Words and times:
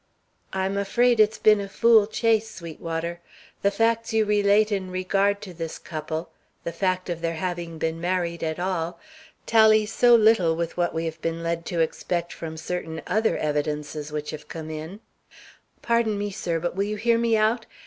"I'm 0.51 0.77
afraid 0.77 1.19
it's 1.19 1.37
been 1.37 1.61
a 1.61 1.69
fool 1.69 2.07
chase, 2.07 2.49
Sweetwater. 2.49 3.19
The 3.61 3.69
facts 3.69 4.13
you 4.13 4.25
relate 4.25 4.71
in 4.71 4.89
regard 4.89 5.43
to 5.43 5.53
this 5.53 5.77
couple, 5.77 6.29
the 6.63 6.71
fact 6.71 7.07
of 7.07 7.21
their 7.21 7.35
having 7.35 7.77
been 7.77 8.01
married 8.01 8.43
at 8.43 8.57
all, 8.59 8.99
tally 9.45 9.85
so 9.85 10.15
little 10.15 10.55
with 10.55 10.75
what 10.75 10.95
we 10.95 11.05
have 11.05 11.21
been 11.21 11.43
led 11.43 11.67
to 11.67 11.81
expect 11.81 12.33
from 12.33 12.57
certain 12.57 13.03
other 13.05 13.37
evidences 13.37 14.11
which 14.11 14.31
have 14.31 14.47
come 14.47 14.71
in" 14.71 15.01
"Pardon 15.83 16.17
me, 16.17 16.31
sir, 16.31 16.59
but 16.59 16.75
will 16.75 16.85
you 16.85 16.95
hear 16.97 17.19
me 17.19 17.37
out? 17.37 17.67